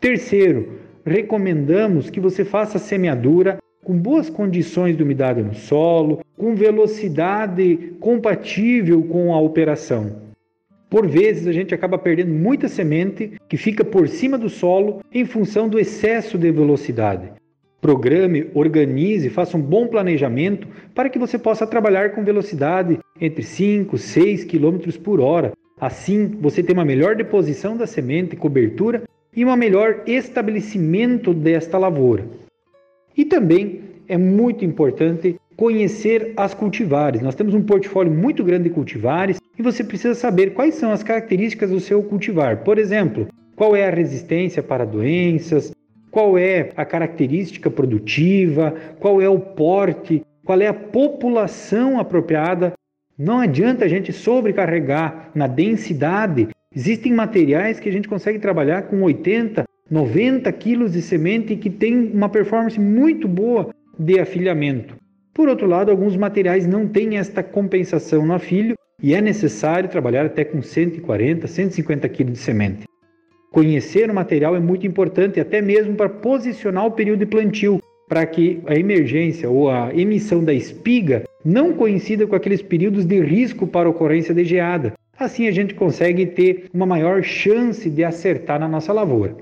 Terceiro, 0.00 0.80
recomendamos 1.06 2.10
que 2.10 2.20
você 2.20 2.44
faça 2.44 2.78
semeadura 2.78 3.58
com 3.84 3.96
boas 3.96 4.28
condições 4.28 4.96
de 4.96 5.02
umidade 5.02 5.42
no 5.42 5.54
solo, 5.54 6.20
com 6.36 6.54
velocidade 6.54 7.94
compatível 8.00 9.02
com 9.04 9.32
a 9.32 9.40
operação. 9.40 10.20
Por 10.90 11.08
vezes 11.08 11.46
a 11.46 11.52
gente 11.52 11.74
acaba 11.74 11.96
perdendo 11.96 12.32
muita 12.32 12.68
semente 12.68 13.32
que 13.48 13.56
fica 13.56 13.84
por 13.84 14.08
cima 14.08 14.36
do 14.36 14.50
solo 14.50 15.00
em 15.12 15.24
função 15.24 15.68
do 15.68 15.78
excesso 15.78 16.36
de 16.36 16.50
velocidade. 16.50 17.32
Programe, 17.82 18.46
organize, 18.54 19.28
faça 19.28 19.56
um 19.56 19.60
bom 19.60 19.88
planejamento 19.88 20.68
para 20.94 21.08
que 21.08 21.18
você 21.18 21.36
possa 21.36 21.66
trabalhar 21.66 22.12
com 22.12 22.22
velocidade 22.22 23.00
entre 23.20 23.42
5 23.42 23.96
e 23.96 23.98
6 23.98 24.44
km 24.44 24.78
por 25.02 25.18
hora. 25.18 25.50
Assim, 25.80 26.28
você 26.40 26.62
tem 26.62 26.76
uma 26.76 26.84
melhor 26.84 27.16
deposição 27.16 27.76
da 27.76 27.84
semente, 27.84 28.36
cobertura 28.36 29.02
e 29.34 29.44
um 29.44 29.56
melhor 29.56 30.04
estabelecimento 30.06 31.34
desta 31.34 31.76
lavoura. 31.76 32.24
E 33.16 33.24
também 33.24 33.80
é 34.06 34.16
muito 34.16 34.64
importante 34.64 35.34
conhecer 35.56 36.34
as 36.36 36.54
cultivares. 36.54 37.20
Nós 37.20 37.34
temos 37.34 37.52
um 37.52 37.62
portfólio 37.62 38.12
muito 38.12 38.44
grande 38.44 38.68
de 38.68 38.74
cultivares 38.74 39.40
e 39.58 39.60
você 39.60 39.82
precisa 39.82 40.14
saber 40.14 40.54
quais 40.54 40.76
são 40.76 40.92
as 40.92 41.02
características 41.02 41.70
do 41.70 41.80
seu 41.80 42.00
cultivar. 42.04 42.62
Por 42.62 42.78
exemplo, 42.78 43.26
qual 43.56 43.74
é 43.74 43.88
a 43.88 43.90
resistência 43.90 44.62
para 44.62 44.84
doenças, 44.84 45.72
qual 46.12 46.38
é 46.38 46.70
a 46.76 46.84
característica 46.84 47.70
produtiva, 47.70 48.74
qual 49.00 49.20
é 49.20 49.28
o 49.28 49.40
porte, 49.40 50.22
qual 50.44 50.60
é 50.60 50.68
a 50.68 50.74
população 50.74 51.98
apropriada. 51.98 52.74
Não 53.18 53.40
adianta 53.40 53.86
a 53.86 53.88
gente 53.88 54.12
sobrecarregar 54.12 55.30
na 55.34 55.46
densidade. 55.46 56.48
Existem 56.74 57.12
materiais 57.12 57.80
que 57.80 57.88
a 57.88 57.92
gente 57.92 58.08
consegue 58.08 58.38
trabalhar 58.38 58.82
com 58.82 59.02
80 59.02 59.64
90 59.90 60.50
quilos 60.52 60.92
de 60.92 61.02
semente 61.02 61.54
que 61.56 61.68
tem 61.68 62.10
uma 62.12 62.28
performance 62.28 62.80
muito 62.80 63.28
boa 63.28 63.74
de 63.98 64.18
afilhamento. 64.18 64.96
Por 65.34 65.48
outro 65.48 65.66
lado, 65.66 65.90
alguns 65.90 66.16
materiais 66.16 66.66
não 66.66 66.88
têm 66.88 67.18
esta 67.18 67.42
compensação 67.42 68.24
no 68.24 68.32
afilho 68.32 68.74
e 69.02 69.14
é 69.14 69.20
necessário 69.20 69.90
trabalhar 69.90 70.24
até 70.24 70.44
com 70.44 70.62
140, 70.62 71.46
150 71.46 72.08
kg 72.08 72.24
de 72.24 72.38
semente. 72.38 72.84
Conhecer 73.52 74.08
o 74.08 74.14
material 74.14 74.56
é 74.56 74.58
muito 74.58 74.86
importante, 74.86 75.38
até 75.38 75.60
mesmo 75.60 75.94
para 75.94 76.08
posicionar 76.08 76.86
o 76.86 76.90
período 76.90 77.18
de 77.18 77.26
plantio, 77.26 77.82
para 78.08 78.24
que 78.24 78.62
a 78.66 78.74
emergência 78.74 79.48
ou 79.50 79.70
a 79.70 79.94
emissão 79.94 80.42
da 80.42 80.54
espiga 80.54 81.24
não 81.44 81.74
coincida 81.74 82.26
com 82.26 82.34
aqueles 82.34 82.62
períodos 82.62 83.04
de 83.04 83.20
risco 83.20 83.66
para 83.66 83.90
ocorrência 83.90 84.34
de 84.34 84.42
geada. 84.42 84.94
Assim 85.18 85.48
a 85.48 85.50
gente 85.50 85.74
consegue 85.74 86.24
ter 86.24 86.64
uma 86.72 86.86
maior 86.86 87.22
chance 87.22 87.90
de 87.90 88.02
acertar 88.02 88.58
na 88.58 88.66
nossa 88.66 88.90
lavoura. 88.90 89.36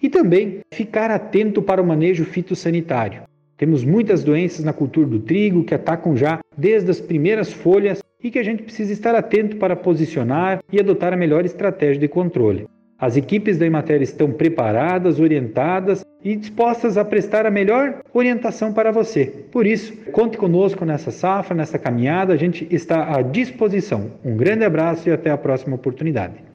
E 0.00 0.08
também 0.08 0.60
ficar 0.72 1.10
atento 1.10 1.60
para 1.60 1.82
o 1.82 1.86
manejo 1.86 2.24
fitossanitário. 2.24 3.22
Temos 3.56 3.82
muitas 3.82 4.22
doenças 4.22 4.64
na 4.64 4.72
cultura 4.72 5.08
do 5.08 5.18
trigo 5.18 5.64
que 5.64 5.74
atacam 5.74 6.16
já 6.16 6.38
desde 6.56 6.88
as 6.88 7.00
primeiras 7.00 7.52
folhas 7.52 8.00
e 8.22 8.30
que 8.30 8.38
a 8.38 8.44
gente 8.44 8.62
precisa 8.62 8.92
estar 8.92 9.16
atento 9.16 9.56
para 9.56 9.74
posicionar 9.74 10.62
e 10.72 10.78
adotar 10.78 11.12
a 11.12 11.16
melhor 11.16 11.44
estratégia 11.44 11.98
de 11.98 12.06
controle. 12.06 12.68
As 12.98 13.14
equipes 13.14 13.58
da 13.58 13.66
Emater 13.66 14.00
estão 14.00 14.32
preparadas, 14.32 15.20
orientadas 15.20 16.02
e 16.24 16.34
dispostas 16.34 16.96
a 16.96 17.04
prestar 17.04 17.44
a 17.44 17.50
melhor 17.50 18.02
orientação 18.12 18.72
para 18.72 18.90
você. 18.90 19.26
Por 19.52 19.66
isso, 19.66 19.94
conte 20.12 20.38
conosco 20.38 20.84
nessa 20.84 21.10
safra, 21.10 21.54
nessa 21.54 21.78
caminhada, 21.78 22.32
a 22.32 22.36
gente 22.36 22.66
está 22.70 23.14
à 23.14 23.20
disposição. 23.20 24.12
Um 24.24 24.34
grande 24.34 24.64
abraço 24.64 25.08
e 25.08 25.12
até 25.12 25.30
a 25.30 25.36
próxima 25.36 25.76
oportunidade. 25.76 26.45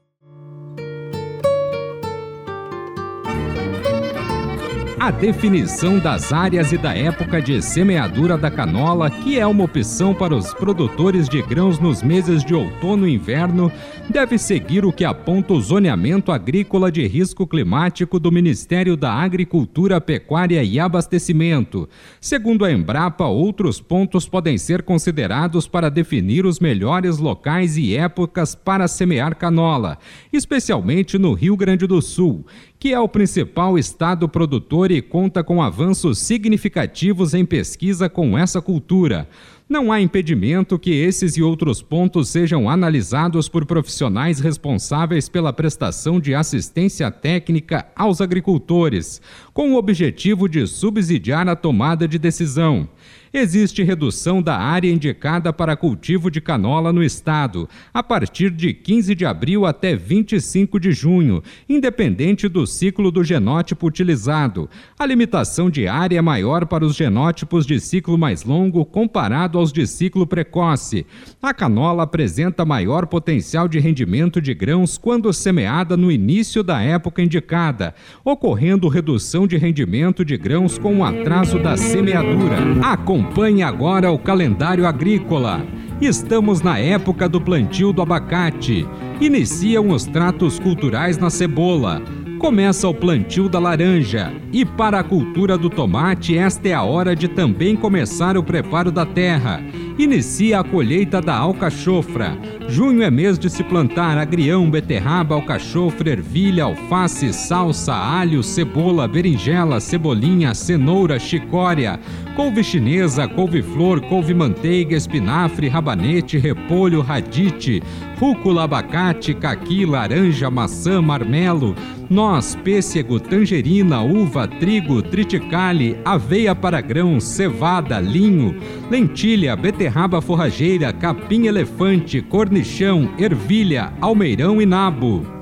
A 5.02 5.10
definição 5.10 5.98
das 5.98 6.32
áreas 6.32 6.70
e 6.70 6.78
da 6.78 6.94
época 6.94 7.42
de 7.42 7.60
semeadura 7.60 8.38
da 8.38 8.48
canola, 8.48 9.10
que 9.10 9.36
é 9.36 9.44
uma 9.44 9.64
opção 9.64 10.14
para 10.14 10.32
os 10.32 10.54
produtores 10.54 11.28
de 11.28 11.42
grãos 11.42 11.80
nos 11.80 12.04
meses 12.04 12.44
de 12.44 12.54
outono 12.54 13.08
e 13.08 13.14
inverno, 13.14 13.72
deve 14.08 14.38
seguir 14.38 14.84
o 14.84 14.92
que 14.92 15.04
aponta 15.04 15.54
o 15.54 15.60
zoneamento 15.60 16.30
agrícola 16.30 16.92
de 16.92 17.04
risco 17.04 17.48
climático 17.48 18.20
do 18.20 18.30
Ministério 18.30 18.96
da 18.96 19.12
Agricultura, 19.12 20.00
Pecuária 20.00 20.62
e 20.62 20.78
Abastecimento. 20.78 21.88
Segundo 22.20 22.64
a 22.64 22.70
Embrapa, 22.70 23.26
outros 23.26 23.80
pontos 23.80 24.28
podem 24.28 24.56
ser 24.56 24.84
considerados 24.84 25.66
para 25.66 25.90
definir 25.90 26.46
os 26.46 26.60
melhores 26.60 27.18
locais 27.18 27.76
e 27.76 27.96
épocas 27.96 28.54
para 28.54 28.86
semear 28.86 29.34
canola, 29.34 29.98
especialmente 30.32 31.18
no 31.18 31.32
Rio 31.32 31.56
Grande 31.56 31.88
do 31.88 32.00
Sul 32.00 32.46
que 32.82 32.92
é 32.92 32.98
o 32.98 33.08
principal 33.08 33.78
estado 33.78 34.28
produtor 34.28 34.90
e 34.90 35.00
conta 35.00 35.44
com 35.44 35.62
avanços 35.62 36.18
significativos 36.18 37.32
em 37.32 37.46
pesquisa 37.46 38.08
com 38.08 38.36
essa 38.36 38.60
cultura. 38.60 39.28
Não 39.68 39.92
há 39.92 40.00
impedimento 40.00 40.76
que 40.76 40.90
esses 40.90 41.36
e 41.36 41.42
outros 41.44 41.80
pontos 41.80 42.28
sejam 42.28 42.68
analisados 42.68 43.48
por 43.48 43.64
profissionais 43.66 44.40
responsáveis 44.40 45.28
pela 45.28 45.52
prestação 45.52 46.18
de 46.18 46.34
assistência 46.34 47.08
técnica 47.08 47.86
aos 47.94 48.20
agricultores, 48.20 49.22
com 49.54 49.74
o 49.74 49.76
objetivo 49.76 50.48
de 50.48 50.66
subsidiar 50.66 51.48
a 51.48 51.54
tomada 51.54 52.08
de 52.08 52.18
decisão 52.18 52.88
existe 53.32 53.82
redução 53.82 54.42
da 54.42 54.56
área 54.56 54.92
indicada 54.92 55.52
para 55.52 55.76
cultivo 55.76 56.30
de 56.30 56.40
canola 56.40 56.92
no 56.92 57.02
estado, 57.02 57.68
a 57.92 58.02
partir 58.02 58.50
de 58.50 58.74
15 58.74 59.14
de 59.14 59.24
abril 59.24 59.64
até 59.64 59.96
25 59.96 60.78
de 60.78 60.92
junho, 60.92 61.42
independente 61.68 62.48
do 62.48 62.66
ciclo 62.66 63.10
do 63.10 63.24
genótipo 63.24 63.86
utilizado. 63.86 64.68
A 64.98 65.06
limitação 65.06 65.70
de 65.70 65.88
área 65.88 66.18
é 66.18 66.22
maior 66.22 66.66
para 66.66 66.84
os 66.84 66.94
genótipos 66.94 67.64
de 67.64 67.80
ciclo 67.80 68.18
mais 68.18 68.44
longo 68.44 68.84
comparado 68.84 69.58
aos 69.58 69.72
de 69.72 69.86
ciclo 69.86 70.26
precoce. 70.26 71.06
A 71.42 71.54
canola 71.54 72.02
apresenta 72.02 72.64
maior 72.64 73.06
potencial 73.06 73.66
de 73.66 73.78
rendimento 73.78 74.40
de 74.40 74.52
grãos 74.52 74.98
quando 74.98 75.32
semeada 75.32 75.96
no 75.96 76.10
início 76.12 76.62
da 76.62 76.82
época 76.82 77.22
indicada, 77.22 77.94
ocorrendo 78.24 78.88
redução 78.88 79.46
de 79.46 79.56
rendimento 79.56 80.24
de 80.24 80.36
grãos 80.36 80.78
com 80.78 80.98
o 80.98 81.04
atraso 81.04 81.58
da 81.58 81.76
semeadura. 81.76 82.58
A 82.82 82.96
Acompanhe 83.22 83.62
agora 83.62 84.10
o 84.10 84.18
calendário 84.18 84.84
agrícola. 84.84 85.64
Estamos 86.00 86.60
na 86.60 86.78
época 86.80 87.28
do 87.28 87.40
plantio 87.40 87.92
do 87.92 88.02
abacate. 88.02 88.84
Iniciam 89.20 89.90
os 89.90 90.04
tratos 90.04 90.58
culturais 90.58 91.16
na 91.18 91.30
cebola. 91.30 92.02
Começa 92.40 92.88
o 92.88 92.92
plantio 92.92 93.48
da 93.48 93.60
laranja. 93.60 94.32
E 94.52 94.64
para 94.64 94.98
a 94.98 95.04
cultura 95.04 95.56
do 95.56 95.70
tomate, 95.70 96.36
esta 96.36 96.68
é 96.68 96.74
a 96.74 96.82
hora 96.82 97.14
de 97.14 97.28
também 97.28 97.76
começar 97.76 98.36
o 98.36 98.42
preparo 98.42 98.90
da 98.90 99.06
terra 99.06 99.62
inicia 99.98 100.60
a 100.60 100.64
colheita 100.64 101.20
da 101.20 101.36
alcachofra. 101.36 102.36
Junho 102.68 103.02
é 103.02 103.10
mês 103.10 103.38
de 103.38 103.50
se 103.50 103.62
plantar 103.62 104.16
agrião, 104.18 104.70
beterraba, 104.70 105.34
alcachofra, 105.34 106.10
ervilha, 106.10 106.64
alface, 106.64 107.32
salsa, 107.32 107.94
alho, 107.94 108.42
cebola, 108.42 109.06
berinjela, 109.06 109.80
cebolinha, 109.80 110.54
cenoura, 110.54 111.18
chicória, 111.18 111.98
couve 112.36 112.62
chinesa, 112.62 113.28
couve-flor, 113.28 114.00
couve-manteiga, 114.02 114.96
espinafre, 114.96 115.68
rabanete, 115.68 116.38
repolho, 116.38 117.00
radite, 117.00 117.82
rúcula, 118.22 118.62
abacate, 118.62 119.34
caqui, 119.34 119.84
laranja, 119.84 120.48
maçã, 120.48 121.02
marmelo, 121.02 121.74
noz, 122.08 122.54
pêssego, 122.62 123.18
tangerina, 123.18 124.00
uva, 124.00 124.46
trigo, 124.46 125.02
triticale, 125.02 125.98
aveia 126.04 126.54
para 126.54 126.80
grãos, 126.80 127.24
cevada, 127.24 127.98
linho, 127.98 128.54
lentilha, 128.88 129.56
beterraba 129.56 130.20
forrageira, 130.20 130.92
capim 130.92 131.48
elefante, 131.48 132.22
cornichão, 132.22 133.12
ervilha, 133.18 133.92
almeirão 134.00 134.62
e 134.62 134.66
nabo. 134.66 135.41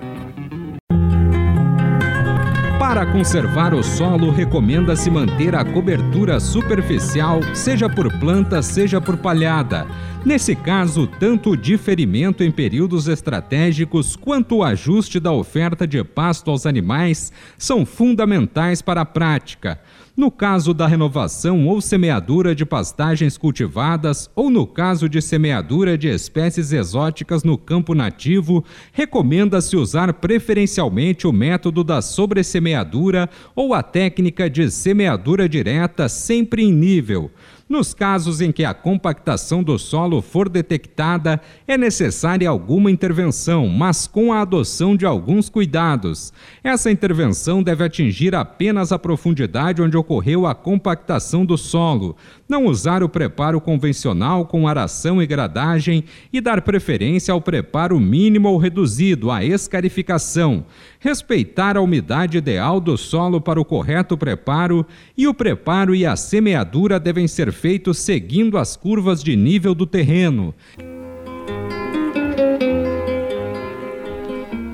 Para 2.91 3.07
conservar 3.07 3.73
o 3.73 3.85
solo, 3.85 4.33
recomenda-se 4.33 5.09
manter 5.13 5.55
a 5.55 5.65
cobertura 5.65 6.41
superficial, 6.41 7.39
seja 7.55 7.89
por 7.89 8.13
planta, 8.19 8.61
seja 8.63 9.01
por 9.01 9.17
palhada. 9.17 9.87
Nesse 10.25 10.57
caso, 10.57 11.07
tanto 11.07 11.51
o 11.51 11.57
diferimento 11.57 12.43
em 12.43 12.51
períodos 12.51 13.07
estratégicos 13.07 14.17
quanto 14.17 14.57
o 14.57 14.65
ajuste 14.65 15.21
da 15.21 15.31
oferta 15.31 15.87
de 15.87 16.03
pasto 16.03 16.51
aos 16.51 16.67
animais 16.67 17.33
são 17.57 17.87
fundamentais 17.87 18.83
para 18.83 19.03
a 19.03 19.07
prática. 19.07 19.79
No 20.17 20.31
caso 20.31 20.75
da 20.75 20.87
renovação 20.87 21.69
ou 21.69 21.81
semeadura 21.81 22.55
de 22.55 22.67
pastagens 22.67 23.39
cultivadas, 23.39 24.29
ou 24.35 24.51
no 24.51 24.67
caso 24.67 25.09
de 25.09 25.23
semeadura 25.23 25.97
de 25.97 26.09
espécies 26.09 26.73
exóticas 26.73 27.45
no 27.45 27.57
campo 27.57 27.95
nativo, 27.95 28.65
recomenda-se 28.93 29.77
usar 29.77 30.13
preferencialmente 30.15 31.27
o 31.27 31.33
método 31.33 31.85
da 31.85 32.03
sobressemeadura 32.03 33.31
ou 33.55 33.73
a 33.73 33.83
técnica 33.83 34.51
de 34.51 34.69
semeadura 34.71 35.49
direta, 35.49 36.09
sempre 36.09 36.65
em 36.65 36.73
nível. 36.73 37.31
Nos 37.71 37.95
casos 37.95 38.41
em 38.41 38.51
que 38.51 38.65
a 38.65 38.75
compactação 38.75 39.63
do 39.63 39.79
solo 39.79 40.21
for 40.21 40.49
detectada, 40.49 41.41
é 41.69 41.79
necessária 41.79 42.49
alguma 42.49 42.91
intervenção, 42.91 43.69
mas 43.69 44.09
com 44.09 44.33
a 44.33 44.41
adoção 44.41 44.97
de 44.97 45.07
alguns 45.07 45.49
cuidados. 45.49 46.33
Essa 46.65 46.91
intervenção 46.91 47.63
deve 47.63 47.85
atingir 47.85 48.35
apenas 48.35 48.91
a 48.91 48.99
profundidade 48.99 49.81
onde 49.81 49.97
ocorreu 49.97 50.47
a 50.47 50.55
compactação 50.55 51.47
do 51.47 51.57
solo, 51.57 52.17
não 52.49 52.67
usar 52.67 53.05
o 53.05 53.09
preparo 53.09 53.61
convencional 53.61 54.45
com 54.47 54.67
aração 54.67 55.23
e 55.23 55.27
gradagem 55.27 56.03
e 56.33 56.41
dar 56.41 56.63
preferência 56.63 57.31
ao 57.31 57.41
preparo 57.41 58.01
mínimo 58.01 58.49
ou 58.49 58.59
reduzido, 58.59 59.31
a 59.31 59.45
escarificação, 59.45 60.67
respeitar 61.01 61.77
a 61.77 61.81
umidade 61.81 62.39
ideal 62.39 62.79
do 62.79 62.97
solo 62.97 63.41
para 63.41 63.61
o 63.61 63.65
correto 63.65 64.17
preparo 64.17 64.87
e 65.17 65.27
o 65.27 65.35
preparo 65.35 65.95
e 65.95 66.07
a 66.07 66.15
semeadura 66.15 67.01
devem 67.01 67.27
ser 67.27 67.51
feitos 67.51 67.99
seguindo 67.99 68.59
as 68.59 68.77
curvas 68.77 69.25
de 69.25 69.35
nível 69.35 69.75
do 69.75 69.87
terreno. 69.87 70.55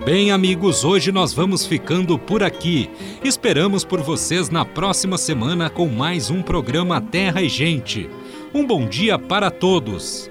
Bem, 0.04 0.30
amigos, 0.30 0.84
hoje 0.84 1.10
nós 1.10 1.32
vamos 1.32 1.66
ficando 1.66 2.16
por 2.16 2.42
aqui. 2.42 2.88
Esperamos 3.24 3.84
por 3.84 4.00
vocês 4.02 4.50
na 4.50 4.64
próxima 4.64 5.18
semana 5.18 5.68
com 5.68 5.88
mais 5.88 6.30
um 6.30 6.42
programa 6.42 7.00
Terra 7.00 7.42
e 7.42 7.48
Gente. 7.48 8.08
Um 8.54 8.64
bom 8.64 8.86
dia 8.86 9.18
para 9.18 9.50
todos. 9.50 10.30